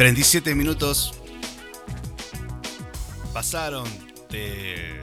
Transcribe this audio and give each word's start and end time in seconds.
37 0.00 0.54
minutos 0.54 1.12
pasaron 3.34 3.86
de, 4.30 4.98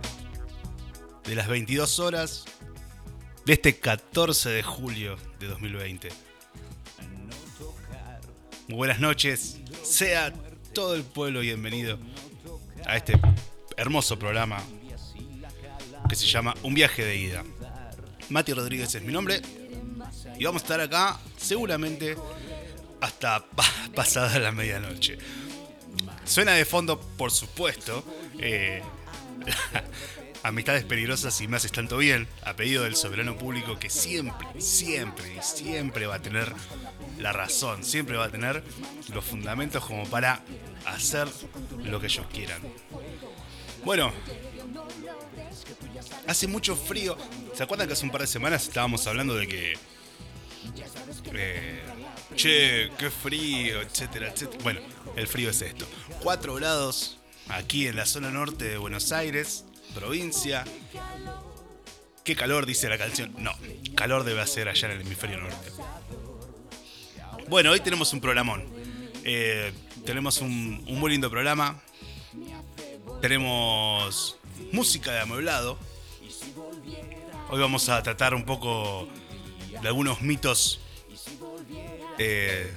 de 1.23 1.35
las 1.35 1.47
22 1.47 1.99
horas 1.99 2.46
de 3.46 3.54
este 3.54 3.78
14 3.78 4.49
de 4.49 4.63
julio 4.63 5.15
de 5.40 5.49
2020. 5.49 6.10
Muy 8.69 8.76
buenas 8.76 8.99
noches, 8.99 9.60
sea 9.83 10.33
todo 10.73 10.96
el 10.96 11.04
pueblo 11.04 11.41
bienvenido 11.41 12.00
a 12.87 12.97
este 12.97 13.22
hermoso 13.77 14.18
programa 14.18 14.58
que 16.09 16.16
se 16.16 16.26
llama 16.26 16.55
Un 16.64 16.73
viaje 16.73 17.05
de 17.05 17.18
ida. 17.18 17.44
Mati 18.30 18.52
Rodríguez 18.52 18.95
es 18.95 19.04
mi 19.04 19.14
nombre 19.14 19.44
y 20.40 20.44
vamos 20.45 20.64
a 20.64 20.66
estar 20.66 20.82
acá 20.82 21.20
seguramente 21.38 22.18
hasta 23.02 23.46
pasada 23.96 24.40
la 24.40 24.52
medianoche. 24.52 25.18
Suena 26.26 26.54
de 26.54 26.66
fondo, 26.66 27.00
por 27.00 27.32
supuesto, 27.32 28.04
eh, 28.40 28.82
Amistades 30.44 30.84
peligrosas 30.84 31.41
y 31.41 31.48
me 31.48 31.58
haces 31.58 31.72
tanto 31.72 31.98
bien, 31.98 32.28
a 32.44 32.54
pedido 32.54 32.84
del 32.84 32.96
soberano 32.96 33.38
público 33.38 33.80
que 33.80 33.90
siempre, 33.90 34.48
siempre, 34.62 35.41
siempre 35.41 36.08
va 36.08 36.16
a 36.16 36.22
tener 36.22 36.54
la 37.18 37.34
razón, 37.34 37.84
siempre 37.84 38.18
va 38.18 38.26
a 38.26 38.30
tener 38.30 38.64
los 39.14 39.26
fundamentos 39.26 39.84
como 39.84 40.05
para 40.05 40.41
hacer 40.86 41.27
lo 41.84 42.00
que 42.00 42.08
ellos 42.08 42.26
quieran. 42.32 42.62
Bueno, 43.84 44.14
hace 46.27 46.48
mucho 46.48 46.76
frío. 46.76 47.18
¿Se 47.54 47.64
acuerdan 47.64 47.88
que 47.88 47.94
hace 47.94 48.05
un 48.05 48.12
par 48.12 48.22
de 48.22 48.27
semanas 48.27 48.68
estábamos 48.68 49.05
hablando 49.08 49.36
de 49.36 49.48
que... 49.48 49.74
Eh, 51.34 51.82
che, 52.36 52.92
qué 52.98 53.10
frío, 53.10 53.82
etcétera, 53.82 54.30
etcétera. 54.30 54.64
Bueno, 54.64 54.82
el 55.16 55.28
frío 55.28 55.50
es 55.50 55.62
esto. 55.62 55.86
4 56.22 56.56
grados 56.56 57.18
aquí 57.50 57.88
en 57.88 57.96
la 57.96 58.06
zona 58.06 58.30
norte 58.32 58.66
de 58.66 58.78
Buenos 58.78 59.12
Aires, 59.12 59.66
provincia. 59.94 60.64
¿Qué 62.24 62.36
calor 62.36 62.66
dice 62.66 62.90
la 62.90 62.98
canción? 62.98 63.34
No, 63.38 63.52
calor 63.96 64.23
debe 64.23 64.42
hacer 64.42 64.67
allá 64.67 64.89
en 64.89 64.95
el 64.95 65.02
hemisferio 65.02 65.38
norte. 65.38 65.72
Bueno, 67.48 67.72
hoy 67.72 67.80
tenemos 67.80 68.11
un 68.11 68.20
programón. 68.20 68.66
Eh, 69.23 69.72
tenemos 70.05 70.42
un, 70.42 70.83
un 70.88 71.00
muy 71.00 71.11
lindo 71.11 71.30
programa. 71.30 71.81
Tenemos 73.22 74.38
música 74.72 75.14
de 75.14 75.22
amueblado. 75.22 75.78
Hoy 77.50 77.59
vamos 77.59 77.88
a 77.88 78.03
tratar 78.03 78.33
un 78.33 78.44
poco 78.44 79.08
de 79.81 79.88
algunos 79.88 80.22
mitos 80.22 80.81
eh, 82.17 82.73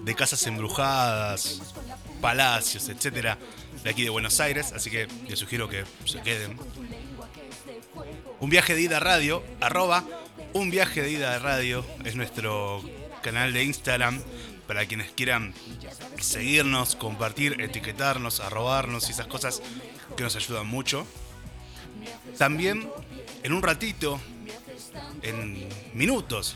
de 0.00 0.14
casas 0.14 0.46
embrujadas, 0.46 1.74
palacios, 2.20 2.88
etcétera, 2.88 3.38
de 3.82 3.90
aquí 3.90 4.04
de 4.04 4.10
Buenos 4.10 4.40
Aires. 4.40 4.72
Así 4.72 4.90
que 4.90 5.08
les 5.28 5.38
sugiero 5.38 5.68
que 5.68 5.84
se 6.04 6.20
queden. 6.22 6.58
Un 8.40 8.50
viaje 8.50 8.74
de 8.74 8.82
ida 8.82 8.98
radio, 8.98 9.42
arroba 9.60 10.04
un 10.54 10.70
viaje 10.70 11.02
de 11.02 11.10
ida 11.10 11.38
radio 11.38 11.84
es 12.04 12.14
nuestro 12.14 12.82
canal 13.22 13.52
de 13.54 13.64
Instagram 13.64 14.20
para 14.66 14.84
quienes 14.84 15.10
quieran 15.12 15.54
seguirnos, 16.20 16.94
compartir, 16.94 17.60
etiquetarnos, 17.60 18.40
arrobarnos 18.40 19.08
y 19.08 19.12
esas 19.12 19.26
cosas 19.26 19.62
que 20.16 20.22
nos 20.22 20.36
ayudan 20.36 20.66
mucho. 20.66 21.06
También 22.36 22.90
en 23.42 23.52
un 23.52 23.62
ratito, 23.62 24.20
en 25.22 25.68
minutos, 25.94 26.54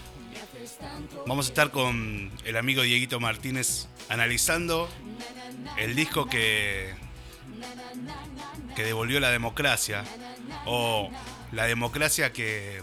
vamos 1.26 1.46
a 1.46 1.48
estar 1.48 1.70
con 1.70 2.30
el 2.44 2.56
amigo 2.56 2.82
Dieguito 2.82 3.20
Martínez 3.20 3.88
analizando 4.08 4.88
el 5.78 5.94
disco 5.94 6.26
que, 6.26 6.94
que 8.74 8.84
devolvió 8.84 9.20
la 9.20 9.30
democracia 9.30 10.04
o 10.66 11.10
la 11.52 11.66
democracia 11.66 12.32
que, 12.32 12.82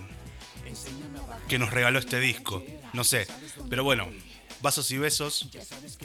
que 1.47 1.59
nos 1.59 1.72
regaló 1.72 2.00
este 2.00 2.19
disco. 2.19 2.64
No 2.94 3.03
sé, 3.03 3.28
pero 3.69 3.84
bueno, 3.84 4.08
vasos 4.62 4.90
y 4.91 4.97
besos 4.97 5.50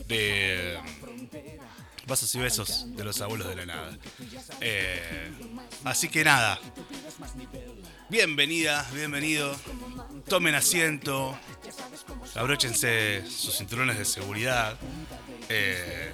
de 0.07 0.79
vasos 2.07 2.35
y 2.35 2.39
besos 2.39 2.97
de 2.97 3.05
los 3.05 3.21
abuelos 3.21 3.49
de 3.49 3.57
la 3.57 3.67
nada. 3.67 3.99
Eh, 4.61 5.31
así 5.85 6.09
que 6.09 6.25
nada, 6.25 6.59
bienvenida, 8.09 8.89
bienvenido. 8.95 9.55
Tomen 10.27 10.55
asiento, 10.55 11.39
abróchense 12.39 13.25
sus 13.29 13.57
cinturones 13.57 13.99
de 13.99 14.05
seguridad. 14.05 14.77
Eh, 15.49 16.13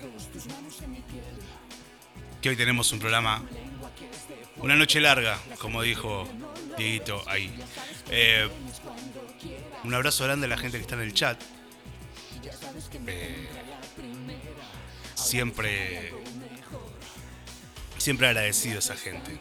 que 2.40 2.48
hoy 2.48 2.56
tenemos 2.56 2.90
un 2.92 2.98
programa, 2.98 3.42
una 4.56 4.74
noche 4.74 5.00
larga, 5.00 5.38
como 5.58 5.82
dijo 5.82 6.28
Dieguito 6.76 7.22
ahí. 7.28 7.54
Eh, 8.10 8.48
un 9.82 9.94
abrazo 9.94 10.24
grande 10.24 10.46
a 10.46 10.48
la 10.48 10.56
gente 10.56 10.78
que 10.78 10.82
está 10.82 10.94
en 10.94 11.02
el 11.02 11.14
chat. 11.14 11.40
Eh, 13.06 13.48
siempre, 15.14 16.12
siempre 17.98 18.28
agradecido 18.28 18.76
a 18.76 18.78
esa 18.78 18.96
gente. 18.96 19.38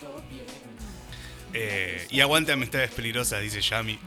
y 2.10 2.20
aguante 2.20 2.52
amistades 2.52 2.92
peligrosas, 2.92 3.42
dice 3.42 3.62
Yami. 3.62 4.00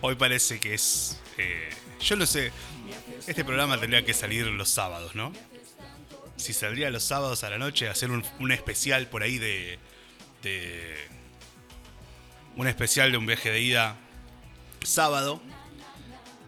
Hoy 0.00 0.14
parece 0.14 0.60
que 0.60 0.74
es. 0.74 1.18
yo 2.00 2.16
no 2.16 2.26
sé. 2.26 2.52
Este 3.26 3.44
programa 3.44 3.78
tendría 3.78 4.04
que 4.04 4.14
salir 4.14 4.46
los 4.46 4.68
sábados, 4.68 5.14
¿no? 5.14 5.32
Si 6.36 6.52
saldría 6.52 6.90
los 6.90 7.02
sábados 7.02 7.42
a 7.42 7.50
la 7.50 7.58
noche, 7.58 7.88
hacer 7.88 8.10
un, 8.10 8.24
un 8.38 8.52
especial 8.52 9.08
por 9.08 9.22
ahí 9.22 9.38
de, 9.38 9.78
de. 10.42 10.96
Un 12.56 12.68
especial 12.68 13.10
de 13.10 13.18
un 13.18 13.26
viaje 13.26 13.50
de 13.50 13.60
ida 13.60 13.96
sábado. 14.82 15.42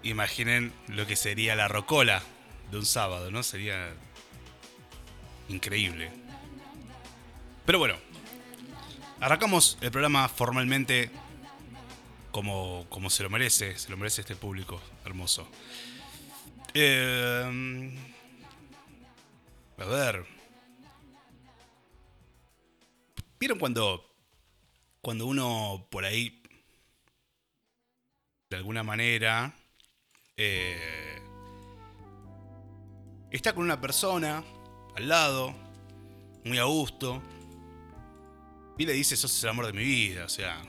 Imaginen 0.03 0.73
lo 0.89 1.07
que 1.07 1.17
sería 1.17 1.57
la 1.57 1.69
rocola 1.69 2.23
de 2.71 2.79
un 2.79 2.87
sábado, 2.87 3.31
¿no? 3.31 3.43
Sería 3.43 3.93
increíble. 5.49 6.11
Pero 7.67 7.79
bueno, 7.79 7.97
arrancamos 9.21 9.77
el 9.81 9.91
programa 9.91 10.29
formalmente 10.29 11.11
como, 12.31 12.87
como 12.89 13.11
se 13.11 13.23
lo 13.23 13.31
merece, 13.31 13.79
se 13.79 13.91
lo 13.91 13.97
merece 13.97 14.23
este 14.23 14.37
público 14.37 14.81
hermoso. 15.05 15.49
Eh, 16.75 17.99
a 19.79 19.85
ver. 19.85 20.27
¿Vieron 23.39 23.59
cuando, 23.59 24.05
cuando 25.01 25.27
uno 25.27 25.89
por 25.91 26.05
ahí, 26.05 26.43
de 28.51 28.57
alguna 28.57 28.83
manera, 28.83 29.55
eh, 30.37 31.19
está 33.31 33.55
con 33.55 33.65
una 33.65 33.81
persona 33.81 34.45
al 34.95 35.09
lado, 35.09 35.55
muy 36.45 36.59
a 36.59 36.65
gusto, 36.65 37.23
y 38.77 38.85
le 38.85 38.93
dice, 38.93 39.17
sos 39.17 39.43
el 39.43 39.51
amor 39.51 39.67
de 39.67 39.73
mi 39.73 39.85
vida, 39.85 40.27
o 40.27 40.29
sea, 40.29 40.63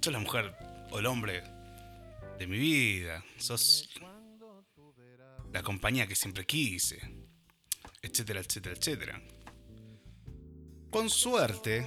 sos 0.00 0.12
la 0.12 0.18
mujer 0.18 0.63
el 0.98 1.06
hombre 1.06 1.42
de 2.38 2.46
mi 2.46 2.58
vida, 2.58 3.24
sos 3.36 3.88
la 5.52 5.62
compañía 5.62 6.06
que 6.06 6.16
siempre 6.16 6.44
quise, 6.44 7.00
etcétera, 8.02 8.40
etcétera, 8.40 8.74
etcétera. 8.76 9.22
Con 10.90 11.10
suerte, 11.10 11.86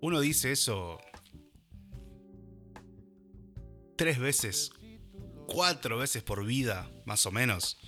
uno 0.00 0.20
dice 0.20 0.52
eso 0.52 0.98
tres 3.96 4.18
veces, 4.18 4.72
cuatro 5.46 5.98
veces 5.98 6.22
por 6.22 6.44
vida, 6.44 6.90
más 7.04 7.24
o 7.26 7.30
menos. 7.30 7.78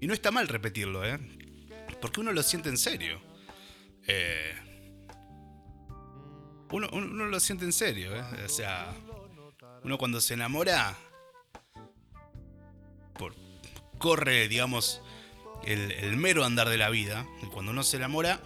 Y 0.00 0.06
no 0.06 0.14
está 0.14 0.30
mal 0.30 0.48
repetirlo, 0.48 1.04
¿eh? 1.04 1.18
Porque 2.00 2.20
uno 2.20 2.32
lo 2.32 2.42
siente 2.42 2.68
en 2.68 2.78
serio. 2.78 3.20
Eh, 4.06 4.54
uno, 6.82 7.26
lo 7.26 7.40
siente 7.40 7.64
en 7.64 7.72
serio, 7.72 8.14
¿eh? 8.16 8.44
O 8.44 8.48
sea, 8.48 8.94
uno 9.82 9.98
cuando 9.98 10.20
se 10.20 10.34
enamora, 10.34 10.96
corre, 13.98 14.48
digamos, 14.48 15.00
el, 15.64 15.92
el, 15.92 16.16
mero 16.16 16.44
andar 16.44 16.68
de 16.68 16.76
la 16.76 16.90
vida. 16.90 17.26
Y 17.42 17.46
cuando 17.46 17.72
uno 17.72 17.82
se 17.82 17.96
enamora, 17.96 18.40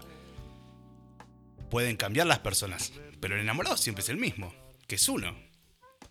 pueden 1.70 1.96
cambiar 1.96 2.26
las 2.26 2.40
personas. 2.40 2.92
Pero 3.20 3.34
el 3.34 3.40
enamorado 3.40 3.76
siempre 3.76 4.02
es 4.02 4.08
el 4.08 4.19
mismo, 4.19 4.54
que 4.86 4.96
es 4.96 5.08
uno. 5.08 5.36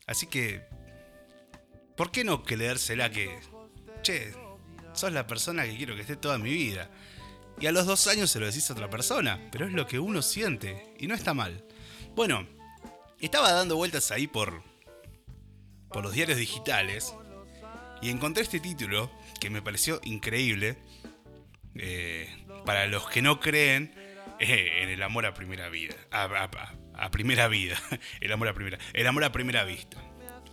Así 0.06 0.28
que, 0.28 0.66
¿por 1.96 2.12
qué 2.12 2.24
no 2.24 2.44
creérsela 2.44 3.12
que, 3.12 3.40
che, 4.02 4.34
sos 4.94 5.12
la 5.12 5.28
persona 5.28 5.66
que 5.66 5.78
quiero 5.78 5.96
que 5.96 6.02
esté 6.02 6.16
toda 6.16 6.38
mi 6.38 6.52
vida? 6.52 6.90
Y 7.60 7.66
a 7.66 7.72
los 7.72 7.86
dos 7.86 8.08
años 8.08 8.30
se 8.30 8.40
lo 8.40 8.46
decís 8.46 8.70
a 8.70 8.74
otra 8.74 8.90
persona, 8.90 9.50
pero 9.52 9.66
es 9.66 9.74
lo 9.74 9.88
que 9.88 10.00
uno 10.00 10.22
siente 10.22 10.94
y 11.00 11.08
no 11.08 11.16
está 11.16 11.34
mal. 11.34 11.64
Bueno, 12.18 12.48
estaba 13.20 13.52
dando 13.52 13.76
vueltas 13.76 14.10
ahí 14.10 14.26
por, 14.26 14.64
por 15.90 16.02
los 16.02 16.14
diarios 16.14 16.40
digitales 16.40 17.14
y 18.02 18.10
encontré 18.10 18.42
este 18.42 18.60
título 18.60 19.12
que 19.40 19.52
me 19.52 19.62
pareció 19.62 20.02
increíble. 20.04 20.80
Eh, 21.76 22.28
para 22.66 22.88
los 22.88 23.08
que 23.08 23.22
no 23.22 23.40
creen 23.40 23.94
eh, 24.40 24.82
en 24.82 24.90
el 24.90 25.04
amor 25.04 25.28
a 25.28 25.36
primera 25.36 25.70
vida. 25.70 25.94
A, 26.10 27.12
primera 27.12 27.48
vida. 27.50 27.80
El 28.20 28.32
amor 28.32 28.48
a 28.48 28.54
primera. 28.56 28.80
El 28.94 29.06
amor 29.06 29.24
a 29.24 29.32
primera 29.32 29.64
vista. 29.64 30.02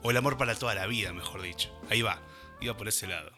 O 0.03 0.11
el 0.11 0.19
amor 0.19 0.37
para 0.37 0.55
toda 0.55 0.75
la 0.75 0.87
vida, 0.87 1.15
mejor 1.15 1.41
dicho. 1.41 1.75
Ahí 1.89 2.03
va. 2.03 2.21
Iba 2.61 2.77
por 2.77 2.89
ese 2.89 3.07
lado. 3.07 3.33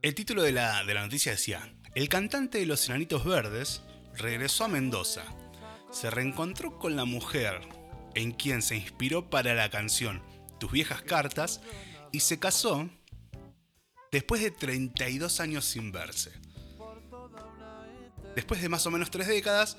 El 0.00 0.14
título 0.14 0.42
de 0.42 0.52
la, 0.52 0.82
de 0.84 0.94
la 0.94 1.02
noticia 1.02 1.32
decía, 1.32 1.74
el 1.94 2.08
cantante 2.08 2.56
de 2.56 2.64
Los 2.64 2.88
Enanitos 2.88 3.22
Verdes 3.26 3.82
regresó 4.16 4.64
a 4.64 4.68
Mendoza. 4.68 5.24
Se 5.90 6.10
reencontró 6.10 6.78
con 6.78 6.96
la 6.96 7.04
mujer 7.04 7.60
en 8.14 8.32
quien 8.32 8.62
se 8.62 8.76
inspiró 8.76 9.30
para 9.30 9.54
la 9.54 9.70
canción 9.70 10.22
Tus 10.58 10.72
viejas 10.72 11.02
cartas 11.02 11.60
y 12.12 12.20
se 12.20 12.38
casó 12.38 12.88
después 14.10 14.42
de 14.42 14.50
32 14.50 15.40
años 15.40 15.64
sin 15.64 15.92
verse. 15.92 16.32
Después 18.34 18.62
de 18.62 18.68
más 18.68 18.86
o 18.86 18.90
menos 18.90 19.10
tres 19.10 19.26
décadas, 19.26 19.76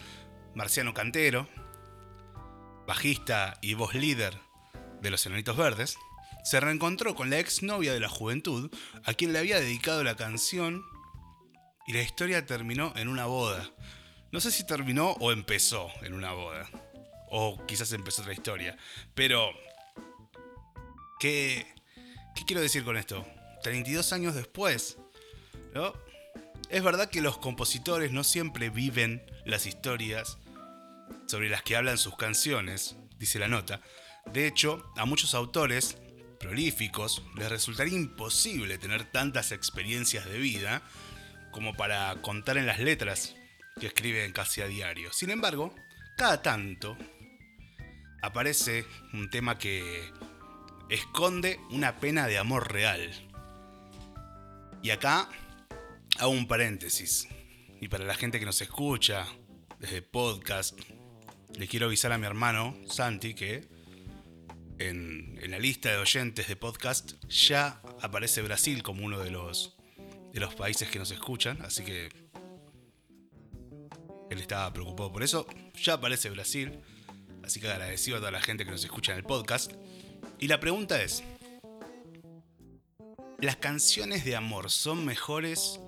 Marciano 0.53 0.93
Cantero, 0.93 1.47
bajista 2.85 3.57
y 3.61 3.73
voz 3.73 3.95
líder 3.95 4.37
de 5.01 5.09
Los 5.09 5.25
Enanitos 5.25 5.57
Verdes, 5.57 5.97
se 6.43 6.59
reencontró 6.59 7.15
con 7.15 7.29
la 7.29 7.39
exnovia 7.39 7.93
de 7.93 7.99
la 7.99 8.09
juventud, 8.09 8.69
a 9.05 9.13
quien 9.13 9.33
le 9.33 9.39
había 9.39 9.59
dedicado 9.59 10.03
la 10.03 10.15
canción, 10.15 10.83
y 11.87 11.93
la 11.93 12.01
historia 12.01 12.45
terminó 12.45 12.93
en 12.95 13.07
una 13.07 13.25
boda. 13.25 13.71
No 14.33 14.41
sé 14.41 14.49
si 14.49 14.63
terminó 14.63 15.11
o 15.19 15.31
empezó 15.31 15.91
en 16.01 16.15
una 16.15 16.33
boda. 16.33 16.67
O 17.29 17.63
quizás 17.67 17.91
empezó 17.93 18.23
otra 18.23 18.33
historia. 18.33 18.75
Pero... 19.13 19.51
¿Qué, 21.19 21.67
qué 22.35 22.43
quiero 22.43 22.59
decir 22.59 22.83
con 22.83 22.97
esto? 22.97 23.23
32 23.61 24.11
años 24.11 24.33
después. 24.33 24.97
Es 26.67 26.83
verdad 26.83 27.11
que 27.11 27.21
los 27.21 27.37
compositores 27.37 28.11
no 28.11 28.23
siempre 28.23 28.71
viven 28.71 29.23
las 29.45 29.67
historias 29.67 30.39
sobre 31.27 31.47
las 31.47 31.61
que 31.61 31.75
hablan 31.75 31.99
sus 31.99 32.17
canciones, 32.17 32.95
dice 33.19 33.37
la 33.37 33.47
nota. 33.47 33.81
De 34.25 34.47
hecho, 34.47 34.91
a 34.97 35.05
muchos 35.05 35.35
autores 35.35 35.97
prolíficos 36.39 37.21
les 37.37 37.49
resultaría 37.49 37.93
imposible 37.93 38.79
tener 38.79 39.05
tantas 39.11 39.51
experiencias 39.51 40.25
de 40.25 40.39
vida 40.39 40.81
como 41.51 41.75
para 41.75 42.19
contar 42.23 42.57
en 42.57 42.65
las 42.65 42.79
letras 42.79 43.35
que 43.79 43.87
escriben 43.87 44.31
casi 44.31 44.61
a 44.61 44.67
diario. 44.67 45.11
Sin 45.11 45.29
embargo, 45.29 45.73
cada 46.17 46.41
tanto 46.41 46.97
aparece 48.21 48.85
un 49.13 49.29
tema 49.29 49.57
que 49.57 50.11
esconde 50.89 51.59
una 51.69 51.99
pena 51.99 52.27
de 52.27 52.37
amor 52.37 52.71
real. 52.71 53.11
Y 54.81 54.91
acá 54.91 55.29
hago 56.19 56.31
un 56.31 56.47
paréntesis. 56.47 57.27
Y 57.81 57.87
para 57.87 58.05
la 58.05 58.15
gente 58.15 58.39
que 58.39 58.45
nos 58.45 58.61
escucha 58.61 59.25
desde 59.79 60.01
podcast, 60.01 60.79
le 61.57 61.67
quiero 61.67 61.87
avisar 61.87 62.11
a 62.11 62.17
mi 62.17 62.25
hermano 62.25 62.75
Santi 62.87 63.33
que 63.33 63.67
en, 64.79 65.39
la 65.49 65.59
lista 65.59 65.91
de 65.91 65.97
oyentes 65.97 66.47
de 66.47 66.55
podcast 66.55 67.13
ya 67.27 67.81
aparece 68.01 68.41
Brasil 68.41 68.81
como 68.83 69.05
uno 69.05 69.19
de 69.19 69.31
los, 69.31 69.75
países 70.57 70.89
que 70.89 70.99
nos 70.99 71.11
escuchan. 71.11 71.61
Así 71.61 71.83
que 71.83 72.09
estaba 74.43 74.71
preocupado 74.71 75.11
por 75.11 75.23
eso. 75.23 75.47
Ya 75.81 75.93
aparece 75.93 76.29
Brasil. 76.29 76.79
Así 77.43 77.59
que 77.59 77.69
agradecido 77.69 78.17
a 78.17 78.19
toda 78.19 78.31
la 78.31 78.41
gente 78.41 78.63
que 78.63 78.71
nos 78.71 78.83
escucha 78.83 79.11
en 79.11 79.19
el 79.19 79.23
podcast. 79.23 79.73
Y 80.39 80.47
la 80.47 80.59
pregunta 80.59 81.01
es, 81.01 81.23
¿las 83.39 83.57
canciones 83.57 84.23
de 84.23 84.35
amor 84.35 84.69
son 84.69 85.05
mejores 85.05 85.79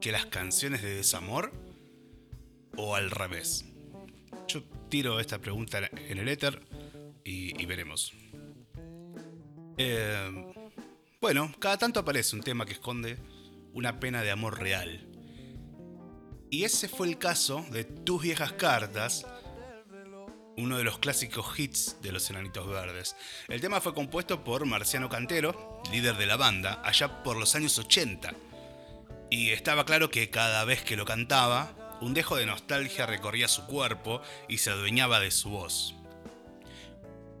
que 0.00 0.12
las 0.12 0.26
canciones 0.26 0.82
de 0.82 0.94
desamor? 0.94 1.52
¿O 2.76 2.94
al 2.94 3.10
revés? 3.10 3.64
Yo 4.48 4.62
tiro 4.88 5.20
esta 5.20 5.38
pregunta 5.38 5.78
en 5.78 6.18
el 6.18 6.28
éter 6.28 6.62
y, 7.24 7.66
veremos. 7.66 8.12
Eh, 9.76 10.52
bueno, 11.20 11.52
cada 11.58 11.76
tanto 11.76 12.00
aparece 12.00 12.34
un 12.34 12.42
tema 12.42 12.64
que 12.64 12.72
esconde 12.72 13.18
una 13.72 14.00
pena 14.00 14.22
de 14.22 14.30
amor 14.30 14.58
real. 14.58 15.09
Y 16.50 16.64
ese 16.64 16.88
fue 16.88 17.06
el 17.06 17.16
caso 17.16 17.64
de 17.70 17.84
Tus 17.84 18.22
viejas 18.22 18.52
cartas, 18.54 19.24
uno 20.56 20.76
de 20.76 20.82
los 20.82 20.98
clásicos 20.98 21.56
hits 21.56 21.96
de 22.02 22.10
los 22.10 22.28
Enanitos 22.28 22.66
Verdes. 22.66 23.14
El 23.46 23.60
tema 23.60 23.80
fue 23.80 23.94
compuesto 23.94 24.42
por 24.42 24.66
Marciano 24.66 25.08
Cantero, 25.08 25.80
líder 25.92 26.16
de 26.16 26.26
la 26.26 26.36
banda, 26.36 26.82
allá 26.84 27.22
por 27.22 27.36
los 27.36 27.54
años 27.54 27.78
80. 27.78 28.34
Y 29.30 29.50
estaba 29.50 29.86
claro 29.86 30.10
que 30.10 30.28
cada 30.28 30.64
vez 30.64 30.82
que 30.82 30.96
lo 30.96 31.04
cantaba, 31.04 31.98
un 32.00 32.14
dejo 32.14 32.34
de 32.34 32.46
nostalgia 32.46 33.06
recorría 33.06 33.46
su 33.46 33.66
cuerpo 33.66 34.20
y 34.48 34.58
se 34.58 34.70
adueñaba 34.70 35.20
de 35.20 35.30
su 35.30 35.50
voz. 35.50 35.94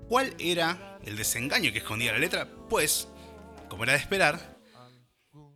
¿Cuál 0.08 0.34
era 0.38 0.98
el 1.04 1.16
desengaño 1.16 1.72
que 1.72 1.78
escondía 1.78 2.12
la 2.12 2.18
letra? 2.18 2.48
Pues, 2.68 3.08
como 3.68 3.82
era 3.82 3.94
de 3.94 3.98
esperar, 3.98 4.59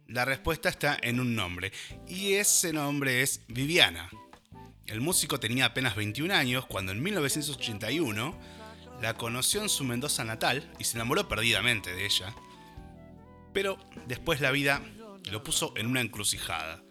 la 0.09 0.25
respuesta 0.25 0.69
está 0.69 0.97
en 1.01 1.21
un 1.21 1.35
nombre. 1.35 1.73
Y 2.07 2.35
ese 2.35 2.73
nombre 2.73 3.23
es 3.23 3.43
Viviana. 3.49 4.11
El 4.87 5.01
músico 5.01 5.41
tenía 5.41 5.67
apenas 5.67 5.97
21 5.97 6.35
años 6.35 6.67
cuando 6.67 6.93
en 6.93 7.03
1981 7.03 8.39
la 9.01 9.15
conoció 9.15 9.63
en 9.63 9.69
su 9.69 9.85
Mendoza 9.85 10.25
natal 10.25 10.71
y 10.79 10.85
se 10.85 10.97
enamoró 10.97 11.27
perdidamente 11.29 11.95
de 11.95 12.05
ella. 12.05 12.35
Pero 13.53 13.79
después 14.07 14.41
la 14.41 14.51
vida 14.51 14.83
lo 15.31 15.43
puso 15.43 15.73
en 15.77 15.87
una 15.87 16.01
encrucijada. 16.01 16.83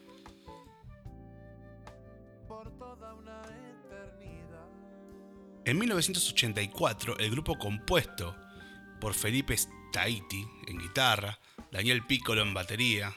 En 5.66 5.78
1984, 5.78 7.20
el 7.20 7.32
grupo 7.32 7.58
compuesto 7.58 8.36
por 9.00 9.14
Felipe 9.14 9.56
Staiti 9.56 10.46
en 10.68 10.78
guitarra, 10.78 11.40
Daniel 11.74 12.06
Piccolo 12.06 12.44
en 12.44 12.54
batería 12.54 13.16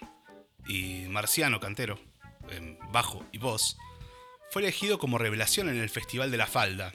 y 0.67 1.05
Marciano 1.09 1.61
Cantero 1.61 2.01
en 2.51 2.79
bajo 2.91 3.23
y 3.31 3.37
voz, 3.39 3.77
fue 4.51 4.63
elegido 4.63 4.99
como 4.99 5.19
revelación 5.19 5.69
en 5.69 5.77
el 5.77 5.91
Festival 5.91 6.31
de 6.31 6.39
la 6.39 6.47
Falda. 6.47 6.95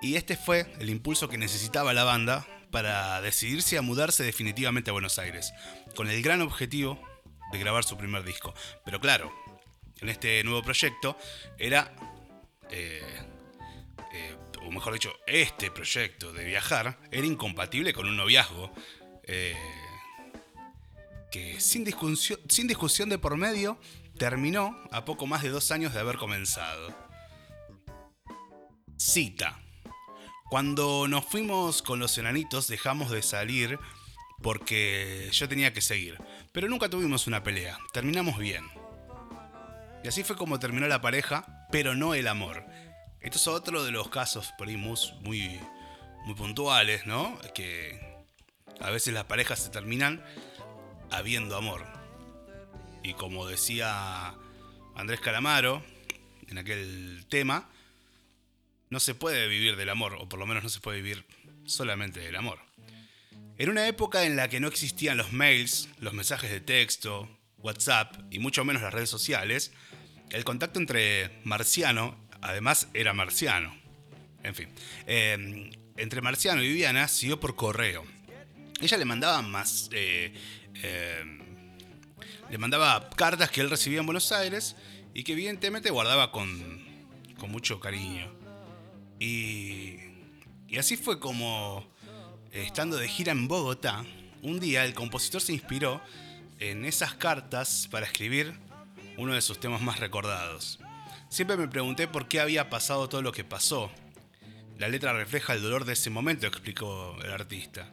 Y 0.00 0.14
este 0.14 0.36
fue 0.36 0.72
el 0.78 0.88
impulso 0.88 1.28
que 1.28 1.36
necesitaba 1.36 1.92
la 1.94 2.04
banda 2.04 2.46
para 2.70 3.20
decidirse 3.20 3.76
a 3.76 3.82
mudarse 3.82 4.22
definitivamente 4.22 4.90
a 4.90 4.92
Buenos 4.92 5.18
Aires, 5.18 5.52
con 5.96 6.08
el 6.08 6.22
gran 6.22 6.42
objetivo 6.42 7.02
de 7.50 7.58
grabar 7.58 7.82
su 7.82 7.96
primer 7.96 8.22
disco. 8.22 8.54
Pero 8.84 9.00
claro, 9.00 9.34
en 10.00 10.10
este 10.10 10.44
nuevo 10.44 10.62
proyecto 10.62 11.18
era, 11.58 11.92
eh, 12.70 13.02
eh, 14.12 14.36
o 14.62 14.70
mejor 14.70 14.92
dicho, 14.92 15.12
este 15.26 15.72
proyecto 15.72 16.32
de 16.32 16.44
viajar 16.44 17.00
era 17.10 17.26
incompatible 17.26 17.92
con 17.92 18.06
un 18.06 18.16
noviazgo. 18.16 18.72
Eh, 19.24 19.56
que 21.30 21.60
sin 21.60 21.84
discusión, 21.84 22.40
sin 22.48 22.66
discusión 22.66 23.08
de 23.08 23.18
por 23.18 23.36
medio 23.36 23.78
terminó 24.18 24.76
a 24.90 25.04
poco 25.04 25.26
más 25.26 25.42
de 25.42 25.48
dos 25.48 25.70
años 25.70 25.94
de 25.94 26.00
haber 26.00 26.16
comenzado. 26.16 26.94
Cita. 28.96 29.58
Cuando 30.50 31.06
nos 31.08 31.24
fuimos 31.24 31.80
con 31.80 32.00
los 32.00 32.18
enanitos 32.18 32.66
dejamos 32.66 33.10
de 33.10 33.22
salir 33.22 33.78
porque 34.42 35.28
yo 35.32 35.48
tenía 35.48 35.72
que 35.72 35.80
seguir, 35.80 36.18
pero 36.52 36.68
nunca 36.68 36.88
tuvimos 36.88 37.26
una 37.26 37.42
pelea, 37.42 37.78
terminamos 37.92 38.38
bien. 38.38 38.64
Y 40.02 40.08
así 40.08 40.24
fue 40.24 40.36
como 40.36 40.58
terminó 40.58 40.86
la 40.88 41.00
pareja, 41.00 41.66
pero 41.70 41.94
no 41.94 42.14
el 42.14 42.26
amor. 42.26 42.64
Esto 43.20 43.36
es 43.36 43.48
otro 43.48 43.84
de 43.84 43.90
los 43.90 44.08
casos 44.08 44.52
por 44.56 44.66
muy, 44.68 45.60
muy 46.24 46.34
puntuales, 46.34 47.06
¿no? 47.06 47.38
Que 47.54 48.00
a 48.80 48.90
veces 48.90 49.12
las 49.12 49.24
parejas 49.24 49.60
se 49.60 49.70
terminan 49.70 50.24
habiendo 51.10 51.56
amor. 51.56 51.86
Y 53.02 53.14
como 53.14 53.46
decía 53.46 54.34
Andrés 54.94 55.20
Calamaro 55.20 55.82
en 56.48 56.58
aquel 56.58 57.26
tema, 57.28 57.68
no 58.90 59.00
se 59.00 59.14
puede 59.14 59.48
vivir 59.48 59.76
del 59.76 59.88
amor, 59.88 60.14
o 60.14 60.28
por 60.28 60.38
lo 60.38 60.46
menos 60.46 60.62
no 60.62 60.68
se 60.68 60.80
puede 60.80 61.00
vivir 61.00 61.24
solamente 61.64 62.20
del 62.20 62.36
amor. 62.36 62.58
En 63.56 63.70
una 63.70 63.86
época 63.86 64.24
en 64.24 64.36
la 64.36 64.48
que 64.48 64.58
no 64.58 64.68
existían 64.68 65.16
los 65.16 65.32
mails, 65.32 65.88
los 65.98 66.12
mensajes 66.12 66.50
de 66.50 66.60
texto, 66.60 67.28
WhatsApp 67.58 68.16
y 68.30 68.38
mucho 68.38 68.64
menos 68.64 68.82
las 68.82 68.92
redes 68.92 69.10
sociales, 69.10 69.72
el 70.30 70.44
contacto 70.44 70.78
entre 70.78 71.40
Marciano, 71.44 72.16
además 72.40 72.88
era 72.94 73.12
Marciano, 73.12 73.76
en 74.42 74.54
fin, 74.54 74.68
eh, 75.06 75.70
entre 75.96 76.22
Marciano 76.22 76.62
y 76.62 76.68
Viviana 76.68 77.06
siguió 77.08 77.38
por 77.38 77.56
correo. 77.56 78.04
Ella 78.80 78.96
le 78.96 79.04
mandaba 79.04 79.42
más 79.42 79.90
eh, 79.92 80.32
eh, 80.82 81.24
le 82.50 82.58
mandaba 82.58 83.08
cartas 83.10 83.50
que 83.50 83.60
él 83.60 83.70
recibía 83.70 84.00
en 84.00 84.06
Buenos 84.06 84.32
Aires 84.32 84.76
y 85.14 85.24
que 85.24 85.32
evidentemente 85.32 85.90
guardaba 85.90 86.32
con, 86.32 86.82
con 87.38 87.50
mucho 87.50 87.80
cariño. 87.80 88.32
Y, 89.18 89.96
y 90.68 90.78
así 90.78 90.96
fue 90.96 91.20
como 91.20 91.86
estando 92.52 92.96
de 92.96 93.08
gira 93.08 93.32
en 93.32 93.48
Bogotá, 93.48 94.04
un 94.42 94.58
día 94.60 94.84
el 94.84 94.94
compositor 94.94 95.40
se 95.40 95.52
inspiró 95.52 96.00
en 96.58 96.84
esas 96.84 97.14
cartas 97.14 97.88
para 97.90 98.06
escribir 98.06 98.54
uno 99.16 99.34
de 99.34 99.42
sus 99.42 99.60
temas 99.60 99.82
más 99.82 100.00
recordados. 100.00 100.78
Siempre 101.28 101.56
me 101.56 101.68
pregunté 101.68 102.08
por 102.08 102.26
qué 102.26 102.40
había 102.40 102.70
pasado 102.70 103.08
todo 103.08 103.22
lo 103.22 103.32
que 103.32 103.44
pasó. 103.44 103.90
La 104.78 104.88
letra 104.88 105.12
refleja 105.12 105.52
el 105.52 105.62
dolor 105.62 105.84
de 105.84 105.92
ese 105.92 106.10
momento, 106.10 106.46
explicó 106.46 107.16
el 107.22 107.30
artista. 107.30 107.88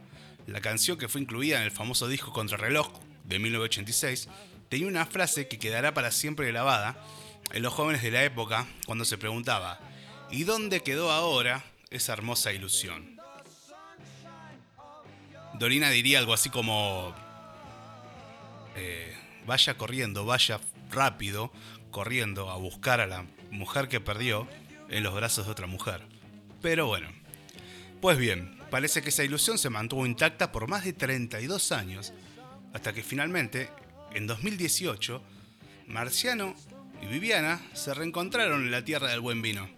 La 0.47 0.61
canción 0.61 0.97
que 0.97 1.09
fue 1.09 1.19
incluida 1.19 1.57
en 1.57 1.63
el 1.63 1.71
famoso 1.71 2.07
disco 2.07 2.31
Contrarreloj 2.31 2.87
de 3.25 3.37
1986 3.37 4.29
tenía 4.69 4.87
una 4.87 5.05
frase 5.05 5.49
que 5.49 5.59
quedará 5.59 5.93
para 5.93 6.09
siempre 6.09 6.47
grabada 6.47 6.97
en 7.51 7.63
los 7.63 7.73
jóvenes 7.73 8.01
de 8.01 8.11
la 8.11 8.23
época 8.23 8.65
cuando 8.85 9.03
se 9.03 9.17
preguntaba, 9.17 9.79
¿y 10.31 10.45
dónde 10.45 10.81
quedó 10.81 11.11
ahora 11.11 11.65
esa 11.89 12.13
hermosa 12.13 12.53
ilusión? 12.53 13.19
Dorina 15.55 15.89
diría 15.89 16.19
algo 16.19 16.33
así 16.33 16.49
como, 16.49 17.13
eh, 18.77 19.17
vaya 19.45 19.77
corriendo, 19.77 20.25
vaya 20.25 20.61
rápido, 20.91 21.51
corriendo 21.91 22.49
a 22.49 22.55
buscar 22.55 23.01
a 23.01 23.07
la 23.07 23.25
mujer 23.51 23.89
que 23.89 23.99
perdió 23.99 24.47
en 24.89 25.03
los 25.03 25.13
brazos 25.13 25.45
de 25.45 25.51
otra 25.51 25.67
mujer. 25.67 26.03
Pero 26.61 26.87
bueno, 26.87 27.09
pues 27.99 28.17
bien, 28.17 28.56
parece 28.69 29.01
que 29.01 29.09
esa 29.09 29.23
ilusión 29.23 29.57
se 29.57 29.69
mantuvo 29.69 30.05
intacta 30.05 30.51
por 30.51 30.67
más 30.67 30.83
de 30.83 30.93
32 30.93 31.71
años, 31.71 32.13
hasta 32.73 32.93
que 32.93 33.03
finalmente, 33.03 33.69
en 34.13 34.27
2018, 34.27 35.21
Marciano 35.87 36.55
y 37.01 37.05
Viviana 37.05 37.61
se 37.73 37.93
reencontraron 37.93 38.63
en 38.63 38.71
la 38.71 38.83
tierra 38.83 39.09
del 39.09 39.21
buen 39.21 39.41
vino 39.41 39.69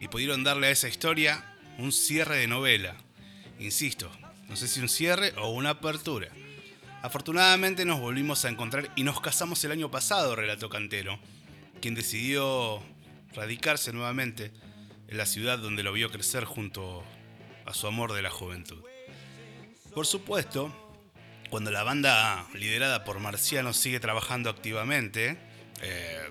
y 0.00 0.08
pudieron 0.08 0.42
darle 0.42 0.68
a 0.68 0.70
esa 0.70 0.88
historia 0.88 1.44
un 1.78 1.92
cierre 1.92 2.36
de 2.36 2.48
novela. 2.48 2.96
Insisto, 3.58 4.10
no 4.48 4.56
sé 4.56 4.68
si 4.68 4.80
un 4.80 4.88
cierre 4.88 5.32
o 5.38 5.50
una 5.50 5.70
apertura. 5.70 6.28
Afortunadamente 7.02 7.84
nos 7.84 8.00
volvimos 8.00 8.44
a 8.44 8.48
encontrar 8.48 8.90
y 8.96 9.02
nos 9.02 9.20
casamos 9.20 9.62
el 9.64 9.72
año 9.72 9.90
pasado, 9.90 10.36
relató 10.36 10.68
Cantero, 10.68 11.18
quien 11.80 11.94
decidió 11.94 12.82
radicarse 13.34 13.92
nuevamente 13.92 14.52
en 15.08 15.18
la 15.18 15.26
ciudad 15.26 15.58
donde 15.58 15.82
lo 15.82 15.92
vio 15.92 16.10
crecer 16.10 16.44
junto 16.44 17.04
a 17.66 17.74
su 17.74 17.86
amor 17.86 18.12
de 18.12 18.22
la 18.22 18.30
juventud. 18.30 18.82
Por 19.94 20.06
supuesto, 20.06 20.74
cuando 21.50 21.70
la 21.70 21.82
banda 21.82 22.46
liderada 22.54 23.04
por 23.04 23.20
Marciano 23.20 23.72
sigue 23.72 24.00
trabajando 24.00 24.48
activamente, 24.50 25.38
eh, 25.82 26.30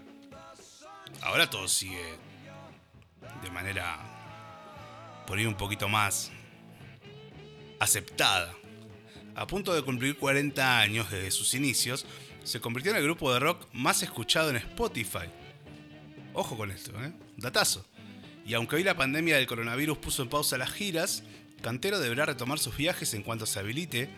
ahora 1.21 1.49
todo 1.49 1.67
sigue 1.67 2.17
de 3.43 3.51
manera 3.51 3.99
por 5.27 5.37
ahí 5.37 5.45
un 5.45 5.55
poquito 5.55 5.87
más 5.87 6.31
aceptada 7.79 8.53
a 9.35 9.47
punto 9.47 9.73
de 9.73 9.81
cumplir 9.81 10.17
40 10.17 10.79
años 10.79 11.09
desde 11.09 11.31
sus 11.31 11.53
inicios, 11.53 12.05
se 12.43 12.59
convirtió 12.59 12.91
en 12.91 12.97
el 12.97 13.03
grupo 13.03 13.33
de 13.33 13.39
rock 13.39 13.67
más 13.73 14.03
escuchado 14.03 14.49
en 14.49 14.57
Spotify. 14.57 15.29
Ojo 16.33 16.57
con 16.57 16.71
esto, 16.71 16.91
¿eh? 17.03 17.13
Datazo. 17.37 17.85
Y 18.45 18.53
aunque 18.53 18.77
hoy 18.77 18.83
la 18.83 18.95
pandemia 18.95 19.35
del 19.37 19.47
coronavirus 19.47 19.97
puso 19.97 20.23
en 20.23 20.29
pausa 20.29 20.57
las 20.57 20.71
giras, 20.71 21.23
Cantero 21.61 21.99
deberá 21.99 22.25
retomar 22.25 22.59
sus 22.59 22.75
viajes 22.75 23.13
en 23.13 23.23
cuanto 23.23 23.45
se 23.45 23.59
habilite 23.59 24.09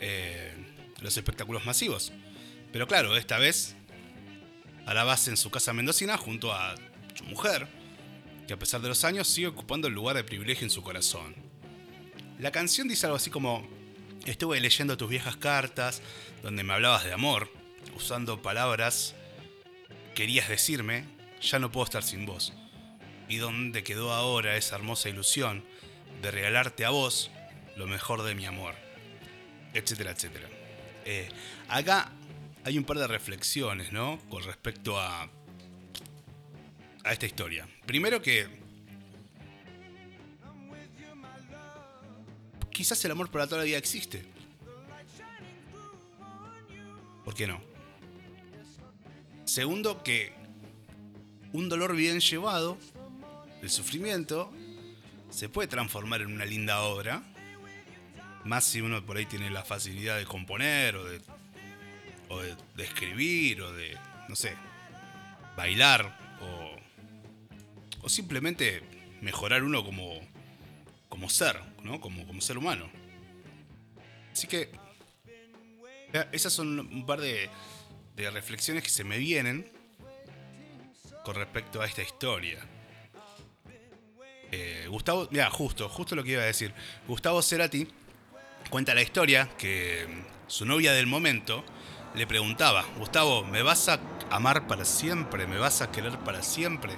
eh, 0.00 0.52
los 1.00 1.16
espectáculos 1.16 1.66
masivos. 1.66 2.12
Pero 2.72 2.86
claro, 2.86 3.16
esta 3.16 3.38
vez 3.38 3.74
a 4.86 4.94
la 4.94 5.04
base 5.04 5.30
en 5.30 5.36
su 5.36 5.50
casa 5.50 5.72
mendocina 5.72 6.16
junto 6.16 6.52
a 6.52 6.74
su 7.14 7.24
mujer, 7.24 7.66
que 8.46 8.54
a 8.54 8.58
pesar 8.58 8.80
de 8.80 8.88
los 8.88 9.04
años 9.04 9.28
sigue 9.28 9.48
ocupando 9.48 9.88
el 9.88 9.94
lugar 9.94 10.16
de 10.16 10.24
privilegio 10.24 10.64
en 10.64 10.70
su 10.70 10.82
corazón. 10.82 11.34
La 12.38 12.50
canción 12.50 12.88
dice 12.88 13.06
algo 13.06 13.16
así 13.16 13.30
como, 13.30 13.66
Estuve 14.26 14.58
leyendo 14.58 14.96
tus 14.96 15.10
viejas 15.10 15.36
cartas 15.36 16.00
donde 16.42 16.64
me 16.64 16.72
hablabas 16.72 17.04
de 17.04 17.12
amor, 17.12 17.50
usando 17.94 18.40
palabras 18.40 19.14
querías 20.14 20.48
decirme, 20.48 21.04
ya 21.42 21.58
no 21.58 21.70
puedo 21.70 21.84
estar 21.84 22.02
sin 22.02 22.24
vos. 22.24 22.54
¿Y 23.28 23.36
dónde 23.36 23.82
quedó 23.82 24.12
ahora 24.12 24.56
esa 24.56 24.76
hermosa 24.76 25.08
ilusión 25.08 25.64
de 26.22 26.30
regalarte 26.30 26.84
a 26.84 26.90
vos 26.90 27.30
lo 27.76 27.86
mejor 27.86 28.22
de 28.22 28.34
mi 28.34 28.46
amor? 28.46 28.74
Etcétera, 29.72 30.12
etcétera. 30.12 30.48
Eh, 31.04 31.28
acá 31.68 32.12
hay 32.64 32.78
un 32.78 32.84
par 32.84 32.98
de 32.98 33.06
reflexiones, 33.06 33.92
¿no? 33.92 34.18
Con 34.28 34.42
respecto 34.42 34.98
a, 34.98 35.28
a 37.04 37.12
esta 37.12 37.26
historia. 37.26 37.66
Primero 37.86 38.22
que 38.22 38.48
quizás 42.70 43.02
el 43.04 43.10
amor 43.12 43.30
para 43.30 43.46
toda 43.46 43.58
la 43.58 43.64
vida 43.64 43.78
existe. 43.78 44.24
¿Por 47.24 47.34
qué 47.34 47.46
no? 47.46 47.60
Segundo, 49.44 50.02
que 50.02 50.32
un 51.52 51.68
dolor 51.68 51.94
bien 51.94 52.20
llevado, 52.20 52.76
el 53.64 53.70
sufrimiento, 53.70 54.52
se 55.30 55.48
puede 55.48 55.68
transformar 55.68 56.20
en 56.20 56.32
una 56.32 56.44
linda 56.44 56.82
obra. 56.82 57.22
Más 58.44 58.64
si 58.64 58.82
uno 58.82 59.04
por 59.04 59.16
ahí 59.16 59.24
tiene 59.24 59.50
la 59.50 59.64
facilidad 59.64 60.18
de 60.18 60.26
componer 60.26 60.96
o 60.96 61.04
de, 61.04 61.22
escribir 62.76 63.62
o 63.62 63.72
de, 63.72 63.98
no 64.28 64.36
sé, 64.36 64.54
bailar 65.56 66.18
o, 66.42 68.04
o 68.04 68.08
simplemente 68.08 68.82
mejorar 69.22 69.64
uno 69.64 69.82
como, 69.82 70.20
como 71.08 71.30
ser, 71.30 71.58
¿no? 71.82 72.00
Como, 72.02 72.26
como 72.26 72.42
ser 72.42 72.58
humano. 72.58 72.90
Así 74.30 74.46
que 74.46 74.70
esas 76.32 76.52
son 76.52 76.80
un 76.80 77.06
par 77.06 77.20
de 77.20 77.50
reflexiones 78.16 78.82
que 78.82 78.90
se 78.90 79.04
me 79.04 79.16
vienen 79.16 79.72
con 81.24 81.34
respecto 81.34 81.80
a 81.80 81.86
esta 81.86 82.02
historia. 82.02 82.58
Gustavo, 84.94 85.28
justo, 85.50 85.88
justo 85.88 86.14
lo 86.14 86.22
que 86.22 86.32
iba 86.32 86.42
a 86.42 86.46
decir. 86.46 86.72
Gustavo 87.08 87.42
Cerati 87.42 87.88
cuenta 88.70 88.94
la 88.94 89.02
historia 89.02 89.50
que 89.58 90.06
su 90.46 90.64
novia 90.66 90.92
del 90.92 91.08
momento 91.08 91.64
le 92.14 92.28
preguntaba, 92.28 92.84
Gustavo, 92.96 93.44
¿me 93.44 93.62
vas 93.62 93.88
a 93.88 93.98
amar 94.30 94.68
para 94.68 94.84
siempre? 94.84 95.48
¿Me 95.48 95.58
vas 95.58 95.82
a 95.82 95.90
querer 95.90 96.16
para 96.20 96.44
siempre? 96.44 96.92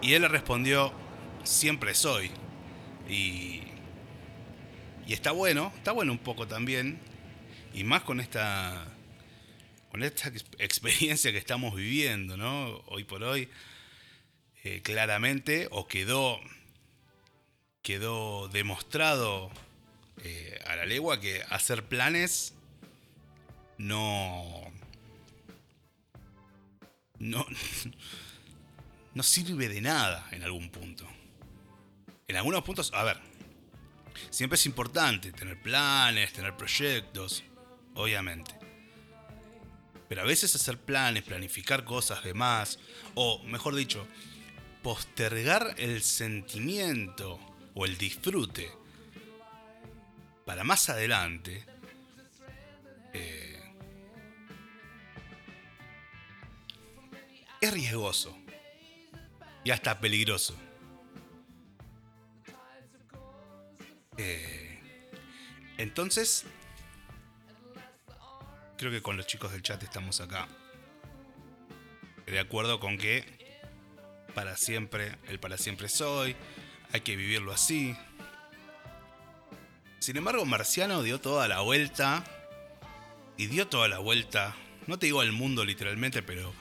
Y 0.00 0.12
él 0.12 0.22
le 0.22 0.28
respondió, 0.28 0.92
siempre 1.42 1.92
soy. 1.96 2.30
Y, 3.08 3.62
y 5.04 5.12
está 5.12 5.32
bueno, 5.32 5.72
está 5.76 5.90
bueno 5.90 6.12
un 6.12 6.18
poco 6.18 6.46
también, 6.46 7.00
y 7.74 7.82
más 7.82 8.02
con 8.02 8.20
esta, 8.20 8.86
con 9.90 10.04
esta 10.04 10.28
experiencia 10.60 11.32
que 11.32 11.38
estamos 11.38 11.74
viviendo, 11.74 12.36
¿no? 12.36 12.80
Hoy 12.86 13.02
por 13.02 13.24
hoy, 13.24 13.48
eh, 14.62 14.82
claramente, 14.82 15.66
o 15.72 15.88
quedó, 15.88 16.38
quedó 17.82 18.48
demostrado 18.48 19.50
eh, 20.24 20.60
a 20.66 20.76
la 20.76 20.86
legua 20.86 21.20
que 21.20 21.42
hacer 21.50 21.84
planes 21.84 22.54
no, 23.78 24.44
no, 27.18 27.46
no 29.14 29.22
sirve 29.22 29.68
de 29.68 29.80
nada 29.80 30.26
en 30.30 30.42
algún 30.42 30.70
punto 30.70 31.06
en 32.32 32.38
algunos 32.38 32.64
puntos, 32.64 32.90
a 32.94 33.04
ver, 33.04 33.18
siempre 34.30 34.54
es 34.54 34.64
importante 34.64 35.32
tener 35.32 35.60
planes, 35.60 36.32
tener 36.32 36.56
proyectos, 36.56 37.44
obviamente. 37.94 38.54
Pero 40.08 40.22
a 40.22 40.24
veces 40.24 40.54
hacer 40.54 40.78
planes, 40.78 41.24
planificar 41.24 41.84
cosas 41.84 42.24
de 42.24 42.32
más, 42.32 42.78
o 43.14 43.42
mejor 43.44 43.74
dicho, 43.74 44.06
postergar 44.82 45.74
el 45.76 46.02
sentimiento 46.02 47.38
o 47.74 47.86
el 47.86 47.96
disfrute 47.96 48.70
para 50.44 50.64
más 50.64 50.88
adelante, 50.88 51.64
eh, 53.12 53.60
es 57.60 57.72
riesgoso 57.72 58.36
y 59.64 59.70
hasta 59.70 60.00
peligroso. 60.00 60.56
Eh, 64.18 64.80
entonces, 65.78 66.44
creo 68.76 68.90
que 68.90 69.00
con 69.00 69.16
los 69.16 69.26
chicos 69.26 69.52
del 69.52 69.62
chat 69.62 69.82
estamos 69.82 70.20
acá. 70.20 70.48
De 72.26 72.38
acuerdo 72.38 72.80
con 72.80 72.98
que 72.98 73.24
para 74.34 74.56
siempre, 74.56 75.16
el 75.28 75.38
para 75.38 75.56
siempre 75.58 75.88
soy, 75.88 76.36
hay 76.92 77.00
que 77.00 77.16
vivirlo 77.16 77.52
así. 77.52 77.96
Sin 79.98 80.16
embargo, 80.16 80.44
Marciano 80.44 81.02
dio 81.02 81.20
toda 81.20 81.48
la 81.48 81.60
vuelta. 81.60 82.24
Y 83.36 83.46
dio 83.46 83.66
toda 83.68 83.88
la 83.88 83.98
vuelta. 83.98 84.54
No 84.86 84.98
te 84.98 85.06
digo 85.06 85.20
al 85.20 85.32
mundo 85.32 85.64
literalmente, 85.64 86.22
pero. 86.22 86.52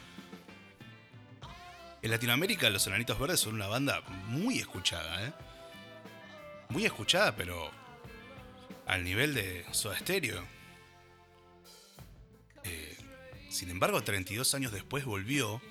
En 2.01 2.09
Latinoamérica 2.09 2.69
los 2.69 2.87
Enanitos 2.87 3.19
Verdes 3.19 3.41
son 3.41 3.55
una 3.55 3.67
banda 3.67 4.01
muy 4.27 4.57
escuchada, 4.57 5.27
¿eh? 5.27 5.33
muy 6.69 6.85
escuchada, 6.85 7.35
pero 7.35 7.69
al 8.87 9.03
nivel 9.03 9.35
de 9.35 9.65
Soda 9.71 9.99
Stereo. 9.99 10.43
Eh, 12.63 12.97
sin 13.49 13.69
embargo, 13.69 14.01
32 14.01 14.55
años 14.55 14.71
después 14.71 15.05
volvió 15.05 15.61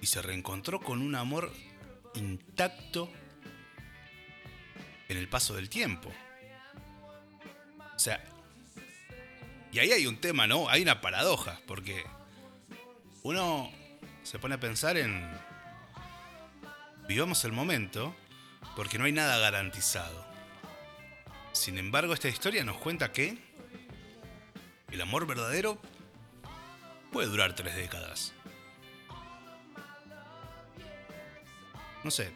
y 0.00 0.06
se 0.06 0.22
reencontró 0.22 0.80
con 0.80 1.02
un 1.02 1.14
amor 1.16 1.52
intacto 2.16 3.10
en 5.08 5.16
el 5.16 5.28
paso 5.28 5.54
del 5.54 5.68
tiempo. 5.68 6.12
O 7.94 7.98
sea, 7.98 8.22
y 9.72 9.78
ahí 9.78 9.92
hay 9.92 10.06
un 10.06 10.18
tema, 10.18 10.46
¿no? 10.46 10.68
Hay 10.68 10.82
una 10.82 11.00
paradoja, 11.00 11.60
porque 11.66 12.04
uno 13.22 13.70
se 14.22 14.38
pone 14.38 14.54
a 14.54 14.60
pensar 14.60 14.96
en... 14.96 15.28
Vivamos 17.08 17.44
el 17.44 17.52
momento, 17.52 18.14
porque 18.74 18.98
no 18.98 19.04
hay 19.04 19.12
nada 19.12 19.38
garantizado. 19.38 20.26
Sin 21.52 21.78
embargo, 21.78 22.14
esta 22.14 22.28
historia 22.28 22.64
nos 22.64 22.76
cuenta 22.78 23.12
que 23.12 23.38
el 24.90 25.00
amor 25.00 25.26
verdadero 25.26 25.80
puede 27.12 27.28
durar 27.28 27.54
tres 27.54 27.76
décadas. 27.76 28.32
No 32.06 32.12
sé, 32.12 32.30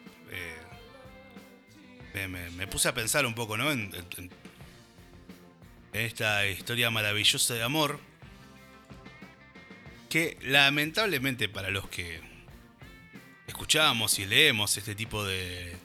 eh, 2.13 2.27
me, 2.27 2.67
puse 2.67 2.89
a 2.89 2.93
pensar 2.93 3.25
un 3.25 3.33
poco, 3.33 3.55
¿no? 3.55 3.71
En, 3.71 3.89
esta 5.93 6.45
historia 6.45 6.91
maravillosa 6.91 7.53
de 7.53 7.63
amor, 7.63 7.97
que 10.09 10.37
lamentablemente 10.41 11.47
para 11.47 11.69
los 11.69 11.87
que 11.87 12.19
escuchamos 13.47 14.19
y 14.19 14.25
leemos 14.25 14.75
este 14.75 14.93
tipo 14.93 15.23
de, 15.23 15.77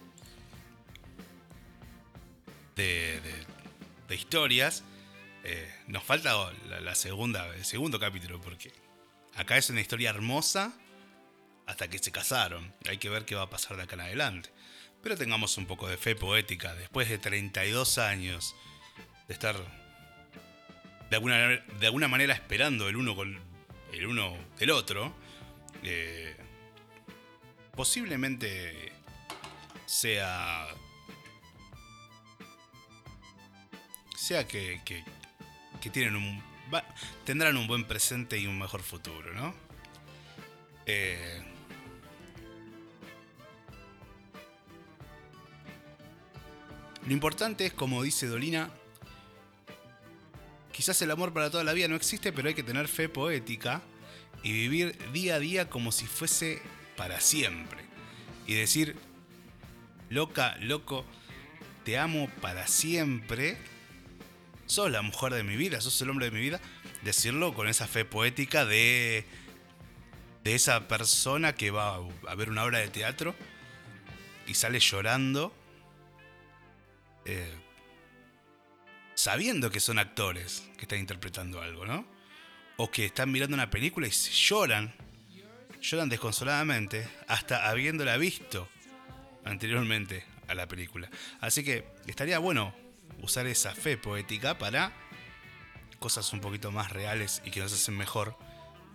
de, 2.75 3.21
historias, 4.11 4.83
eh, 5.45 5.73
nos 5.87 6.03
falta 6.03 6.53
la, 6.81 6.95
segunda, 6.97 7.55
el 7.55 7.65
segundo 7.65 8.01
capítulo, 8.01 8.41
porque 8.41 8.73
acá 9.37 9.57
es 9.57 9.71
una 9.71 9.81
historia 9.81 10.11
hermosa 10.11 10.77
hasta 11.67 11.89
que 11.89 11.99
se 11.99 12.13
casaron. 12.13 12.73
Hay 12.89 12.99
que 12.99 13.11
ver 13.11 13.25
qué 13.25 13.35
va 13.35 13.43
a 13.43 13.51
pasar 13.51 13.77
de 13.77 13.83
acá 13.83 13.95
en 13.95 14.03
adelante. 14.03 14.51
Pero 15.03 15.17
tengamos 15.17 15.57
un 15.59 15.67
poco 15.67 15.89
de 15.89 15.97
fe 15.97 16.17
poética. 16.17 16.75
Después 16.75 17.09
de 17.09 17.19
32 17.19 17.99
años 17.99 18.55
de 19.29 19.35
estar 19.35 19.57
de 21.11 21.17
alguna, 21.17 21.49
de 21.49 21.87
alguna 21.87 22.09
manera 22.09 22.35
esperando 22.35 22.89
el 22.89 22.97
uno 22.97 23.15
con 23.15 23.39
el 23.93 24.07
uno 24.07 24.37
del 24.59 24.71
otro, 24.71 25.15
eh, 25.83 26.37
posiblemente 27.75 28.93
sea 29.87 30.67
sea 34.17 34.47
que, 34.49 34.81
que, 34.85 35.05
tienen 35.91 36.17
un 36.17 36.43
tendrán 37.25 37.57
un 37.57 37.69
buen 37.69 37.85
presente 37.85 38.37
y 38.39 38.49
un 38.49 38.59
mejor 38.59 38.83
futuro, 38.83 39.33
¿no? 39.33 39.55
Eh, 40.85 41.56
lo 47.07 47.13
importante 47.13 47.67
es, 47.67 47.73
como 47.73 48.03
dice 48.03 48.27
Dolina, 48.27 48.71
quizás 50.73 51.01
el 51.03 51.11
amor 51.11 51.33
para 51.33 51.51
toda 51.51 51.65
la 51.65 51.73
vida 51.73 51.89
no 51.89 51.97
existe, 51.97 52.33
pero 52.33 52.49
hay 52.49 52.55
que 52.55 52.63
tener 52.63 52.89
fe 52.89 53.09
poética 53.09 53.83
y 54.43 54.53
vivir 54.53 54.97
día 55.13 55.37
a 55.37 55.39
día 55.39 55.71
como 55.71 55.93
si 55.93 56.07
fuese 56.07 56.61
para 56.97 57.21
siempre. 57.21 57.85
Y 58.47 58.55
decir, 58.55 58.97
loca, 60.09 60.57
loco, 60.61 61.05
te 61.85 61.99
amo 61.99 62.29
para 62.41 62.67
siempre 62.67 63.57
sos 64.67 64.91
la 64.91 65.03
mujer 65.03 65.33
de 65.33 65.43
mi 65.43 65.57
vida, 65.57 65.81
sos 65.81 66.01
el 66.03 66.11
hombre 66.11 66.27
de 66.27 66.33
mi 66.33 66.41
vida, 66.41 66.61
decirlo 67.03 67.55
con 67.55 67.69
esa 67.69 67.87
fe 67.87 68.05
poética 68.05 68.65
de, 68.65 69.25
de 70.45 70.55
esa 70.55 70.89
persona 70.89 71.55
que 71.55 71.71
va 71.71 72.01
a 72.27 72.35
ver 72.35 72.51
una 72.51 72.65
obra 72.65 72.79
de 72.79 72.89
teatro 72.89 73.35
y 74.47 74.55
sale 74.55 74.81
llorando, 74.81 75.55
eh, 77.27 77.55
sabiendo 79.15 79.71
que 79.71 79.81
son 79.81 79.99
actores 79.99 80.69
que 80.77 80.83
están 80.83 81.01
interpretando 81.01 81.61
algo, 81.61 81.85
¿no? 81.85 82.07
O 82.77 82.91
que 82.91 83.07
están 83.07 83.33
mirando 83.33 83.55
una 83.55 83.69
película 83.69 84.07
y 84.07 84.11
lloran, 84.11 84.95
lloran 85.81 86.09
desconsoladamente, 86.09 87.09
hasta 87.27 87.69
habiéndola 87.69 88.17
visto 88.17 88.69
anteriormente 89.45 90.25
a 90.47 90.55
la 90.55 90.69
película. 90.69 91.11
Así 91.41 91.65
que 91.65 91.85
estaría 92.07 92.39
bueno 92.39 92.75
usar 93.23 93.47
esa 93.47 93.75
fe 93.75 93.97
poética 93.97 94.59
para 94.59 94.93
cosas 95.99 96.33
un 96.33 96.41
poquito 96.41 96.71
más 96.71 96.93
reales 96.93 97.43
y 97.45 97.51
que 97.51 97.61
nos 97.61 97.73
hacen 97.73 97.97
mejor, 97.97 98.37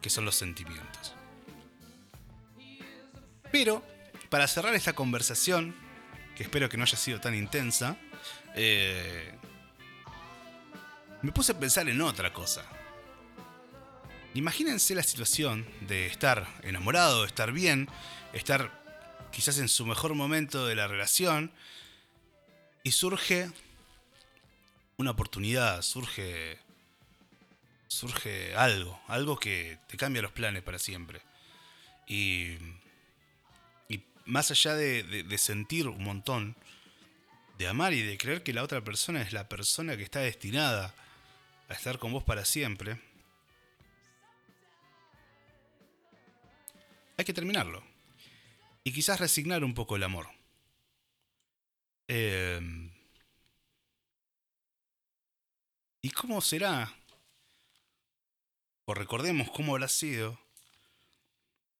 que 0.01 0.09
son 0.09 0.23
los 0.23 0.35
sentimientos. 0.35 1.15
Pero, 3.51 3.85
para 4.29 4.47
cerrar 4.47 4.73
esta 4.75 4.93
conversación, 4.93 5.75
que 6.37 6.43
espero 6.43 6.69
que 6.69 6.77
no 6.77 6.83
haya 6.83 6.97
sido 6.97 7.19
tan 7.19 7.35
intensa, 7.35 7.97
eh, 8.55 9.33
me 11.21 11.31
puse 11.31 11.51
a 11.51 11.59
pensar 11.59 11.87
en 11.89 12.01
otra 12.01 12.33
cosa. 12.33 12.65
Imagínense 14.33 14.95
la 14.95 15.03
situación 15.03 15.67
de 15.81 16.07
estar 16.07 16.47
enamorado, 16.63 17.25
estar 17.25 17.51
bien, 17.51 17.89
estar 18.33 18.71
quizás 19.31 19.57
en 19.57 19.69
su 19.69 19.85
mejor 19.85 20.13
momento 20.13 20.65
de 20.65 20.75
la 20.75 20.87
relación, 20.87 21.51
y 22.83 22.91
surge 22.91 23.49
una 24.97 25.11
oportunidad, 25.11 25.81
surge. 25.81 26.59
surge 27.87 28.55
algo, 28.55 28.99
algo 29.07 29.37
que 29.37 29.77
te 29.87 29.97
cambia 29.97 30.21
los 30.21 30.31
planes 30.31 30.63
para 30.63 30.79
siempre. 30.79 31.21
Y. 32.07 32.57
y 33.89 34.03
más 34.25 34.51
allá 34.51 34.75
de, 34.75 35.37
sentir 35.37 35.87
un 35.87 36.03
montón, 36.03 36.55
de 37.61 37.67
amar 37.67 37.93
y 37.93 38.01
de 38.01 38.17
creer 38.17 38.41
que 38.41 38.53
la 38.53 38.63
otra 38.63 38.83
persona 38.83 39.21
es 39.21 39.33
la 39.33 39.47
persona 39.47 39.95
que 39.95 40.01
está 40.01 40.19
destinada 40.19 40.95
a 41.69 41.73
estar 41.73 41.99
con 41.99 42.11
vos 42.11 42.23
para 42.23 42.43
siempre, 42.43 42.99
hay 47.17 47.23
que 47.23 47.33
terminarlo. 47.33 47.83
Y 48.83 48.91
quizás 48.91 49.19
resignar 49.19 49.63
un 49.63 49.75
poco 49.75 49.95
el 49.95 50.01
amor. 50.01 50.27
Eh, 52.07 52.59
¿Y 56.01 56.09
cómo 56.09 56.41
será? 56.41 56.91
O 58.85 58.95
recordemos 58.95 59.51
cómo 59.51 59.75
habrá 59.75 59.87
sido 59.87 60.39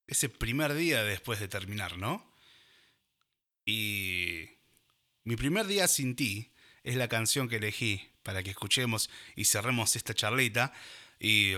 ese 0.06 0.30
primer 0.30 0.76
día 0.76 1.04
después 1.04 1.40
de 1.40 1.48
terminar, 1.48 1.98
¿no? 1.98 2.24
Y 3.66 4.61
mi 5.24 5.36
primer 5.36 5.68
día 5.68 5.88
sin 5.88 6.16
ti 6.16 6.52
es 6.84 6.96
la 6.96 7.08
canción 7.08 7.48
que 7.48 7.58
elegí 7.58 8.10
para 8.24 8.44
que 8.44 8.52
escuchemos 8.52 9.10
y 9.36 9.46
cerremos 9.46 9.96
esta 9.96 10.14
charlita. 10.14 10.74
Y 11.20 11.54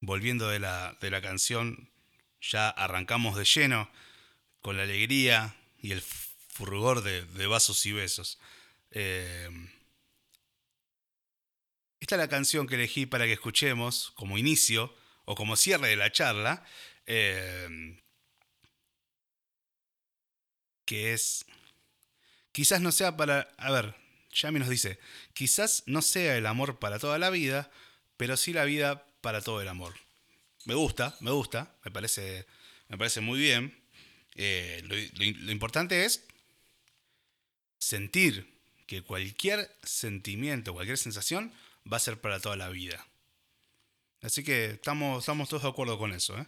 volviendo 0.00 0.48
de 0.48 0.60
la, 0.60 0.96
de 1.00 1.10
la 1.10 1.20
canción, 1.20 1.90
ya 2.40 2.68
arrancamos 2.68 3.36
de 3.36 3.44
lleno 3.44 3.90
con 4.60 4.76
la 4.76 4.84
alegría 4.84 5.56
y 5.80 5.92
el 5.92 6.02
furgor 6.02 7.02
de, 7.02 7.46
vasos 7.46 7.84
y 7.86 7.92
besos. 7.92 8.38
Eh, 8.90 9.48
esta 12.00 12.14
es 12.14 12.18
la 12.20 12.28
canción 12.28 12.66
que 12.66 12.76
elegí 12.76 13.06
para 13.06 13.24
que 13.26 13.32
escuchemos 13.32 14.12
como 14.14 14.38
inicio 14.38 14.94
o 15.24 15.34
como 15.34 15.56
cierre 15.56 15.88
de 15.88 15.96
la 15.96 16.12
charla, 16.12 16.64
eh, 17.06 18.00
que 20.84 21.12
es, 21.12 21.44
quizás 22.58 22.80
no 22.80 22.90
sea 22.90 23.16
para, 23.16 23.54
a 23.56 23.70
ver, 23.70 23.94
Yami 24.32 24.58
nos 24.58 24.68
dice, 24.68 24.98
quizás 25.32 25.84
no 25.86 26.02
sea 26.02 26.36
el 26.36 26.44
amor 26.44 26.80
para 26.80 26.98
toda 26.98 27.16
la 27.16 27.30
vida, 27.30 27.70
pero 28.16 28.36
sí 28.36 28.52
la 28.52 28.64
vida 28.64 29.06
para 29.20 29.42
todo 29.42 29.62
el 29.62 29.68
amor. 29.68 29.94
Me 30.64 30.74
gusta, 30.74 31.16
me 31.20 31.30
gusta, 31.30 31.72
me 31.84 31.92
parece, 31.92 32.46
me 32.88 32.98
parece 32.98 33.20
muy 33.20 33.38
bien. 33.38 33.80
Eh, 34.34 34.82
lo 35.14 35.52
importante 35.52 36.04
es 36.04 36.24
sentir 37.78 38.52
que 38.88 39.02
cualquier 39.02 39.72
sentimiento, 39.84 40.74
cualquier 40.74 40.98
sensación, 40.98 41.52
va 41.86 41.98
a 41.98 42.00
ser 42.00 42.20
para 42.20 42.40
toda 42.40 42.56
la 42.56 42.70
vida. 42.70 43.06
Así 44.20 44.42
que 44.42 44.70
estamos, 44.70 45.20
estamos 45.20 45.48
todos 45.48 45.62
de 45.62 45.68
acuerdo 45.68 45.96
con 45.96 46.12
eso. 46.12 46.36
¿eh? 46.36 46.46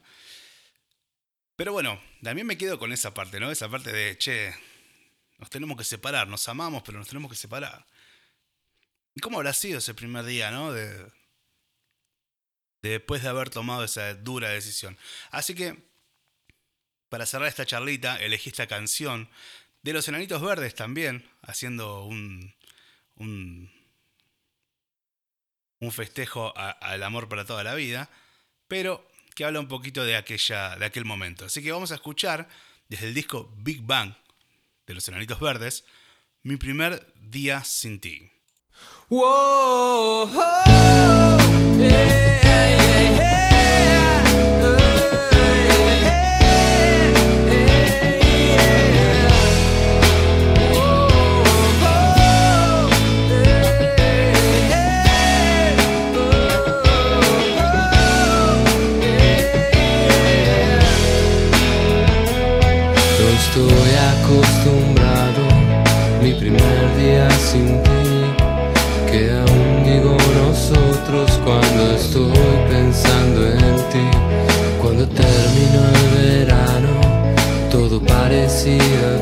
Pero 1.55 1.73
bueno, 1.73 2.03
también 2.21 2.49
me 2.49 2.59
quedo 2.59 2.81
con 2.81 2.93
esa 2.93 3.15
parte, 3.15 3.39
¿no? 3.39 3.53
Esa 3.53 3.69
parte 3.69 3.93
de, 3.93 4.19
che, 4.19 4.53
nos 5.41 5.49
tenemos 5.49 5.77
que 5.79 5.85
separar, 5.85 6.29
nos 6.29 6.47
amamos, 6.49 6.83
pero 6.85 6.99
nos 6.99 7.09
tenemos 7.09 7.31
que 7.31 7.37
separar. 7.37 7.87
¿Y 9.15 9.21
cómo 9.21 9.39
habrá 9.39 9.55
sido 9.55 9.79
ese 9.79 9.95
primer 9.95 10.25
día, 10.27 10.51
¿no? 10.51 10.71
De, 10.73 11.11
después 12.83 13.23
de 13.23 13.31
haber 13.31 13.49
tomado 13.49 13.83
esa 13.83 14.15
dura 14.15 14.51
decisión. 14.51 14.99
Así 15.31 15.55
que, 15.55 15.83
para 17.09 17.25
cerrar 17.25 17.49
esta 17.49 17.65
charlita, 17.65 18.21
elegí 18.21 18.51
esta 18.51 18.67
canción 18.67 19.31
de 19.83 19.95
los 19.95 20.07
Enanitos 20.09 20.43
Verdes 20.43 20.75
también, 20.75 21.27
haciendo 21.41 22.05
un, 22.05 22.55
un, 23.17 23.73
un 25.81 25.93
festejo 25.93 26.53
al 26.55 27.03
amor 27.03 27.31
para 27.31 27.47
toda 27.47 27.65
la 27.65 27.75
vida, 27.75 28.11
pero 28.69 29.09
que 29.35 29.47
habla 29.47 29.61
un 29.61 29.69
poquito 29.69 30.05
de, 30.05 30.17
aquella, 30.17 30.77
de 30.77 30.85
aquel 30.85 31.07
momento. 31.07 31.47
Así 31.47 31.63
que 31.63 31.73
vamos 31.73 31.93
a 31.93 31.95
escuchar 31.95 32.47
desde 32.91 33.09
el 33.09 33.15
disco 33.15 33.51
Big 33.57 33.81
Bang 33.81 34.15
de 34.91 34.95
los 34.95 35.09
Enanitos 35.09 35.39
Verdes, 35.39 35.85
Mi 36.43 36.57
primer 36.57 37.15
día 37.15 37.63
sin 37.63 38.01
ti. 38.01 38.33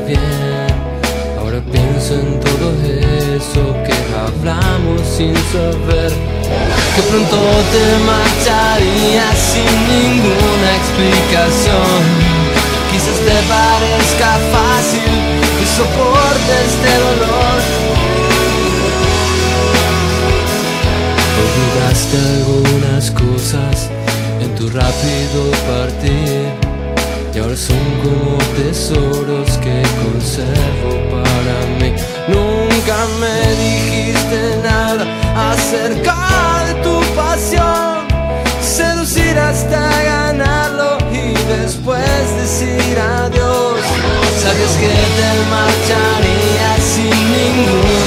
Bien. 0.07 0.67
Ahora 1.39 1.61
pienso 1.71 2.13
en 2.13 2.39
todo 2.39 2.71
eso 3.35 3.61
que 3.85 3.93
hablamos 4.15 5.01
sin 5.07 5.33
saber. 5.51 6.11
Que 6.95 7.01
pronto 7.09 7.37
te 7.71 7.85
marcharías 8.05 9.37
sin 9.37 9.73
ninguna 9.93 10.69
explicación. 10.79 12.01
Quizás 12.91 13.19
te 13.27 13.37
parezca 13.47 14.37
fácil 14.53 15.11
que 15.57 15.65
soportes 15.77 16.65
este 16.67 16.93
dolor. 16.97 17.88
Olvidaste 22.09 22.17
algunas 22.17 23.11
cosas 23.11 23.89
en 24.41 24.55
tu 24.55 24.67
rápido 24.69 25.51
partir 25.67 26.49
y 27.33 27.39
ahora 27.39 27.55
son 27.55 27.77
como 28.01 28.37
tesoros 28.57 29.49
que 29.57 29.83
conservo 30.01 30.91
para 31.11 31.57
mí. 31.79 31.93
Nunca 32.27 32.97
me 33.19 33.37
dijiste 33.63 34.57
nada 34.63 35.05
acerca 35.51 36.65
de 36.65 36.73
tu 36.81 36.99
pasión, 37.15 38.07
seducir 38.61 39.37
hasta 39.37 40.03
ganarlo 40.03 40.97
y 41.11 41.33
después 41.59 42.35
decir 42.37 42.97
adiós. 42.97 43.79
Sabes 44.41 44.71
que 44.81 44.93
te 45.17 45.31
marcharías 45.51 46.81
sin 46.81 47.09
ninguna 47.09 47.98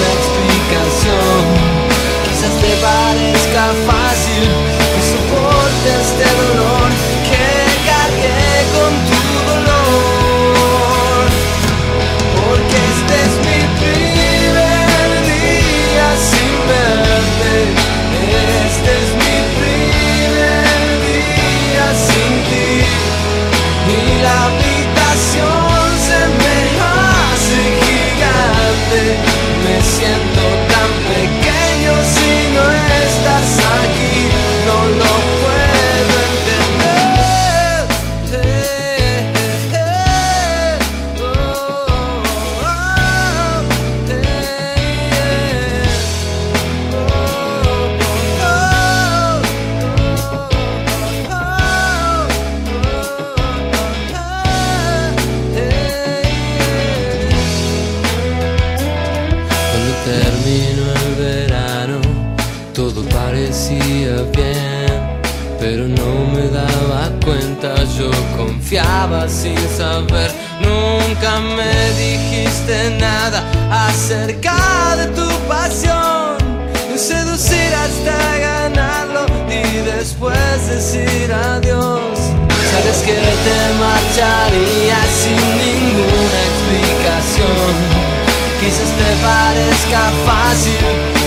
Quizás 88.62 88.92
te 88.96 89.10
parezca 89.26 90.12
fácil 90.24 90.78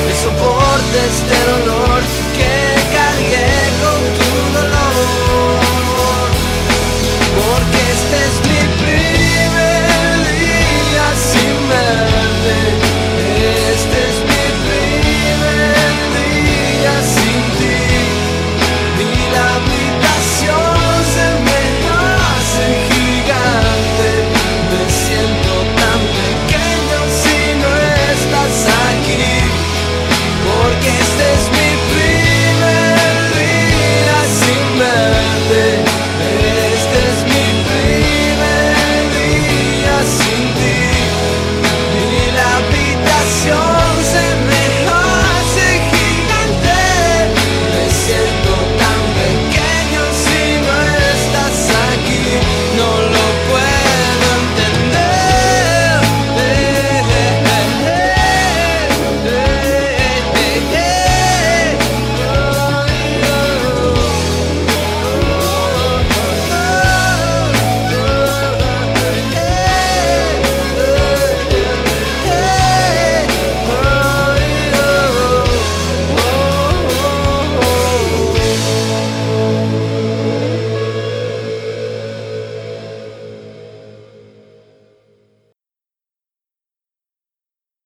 que 0.08 0.13
soporte 0.24 1.00
dolor 1.65 2.02
que 2.34 2.34
cargué 2.38 2.55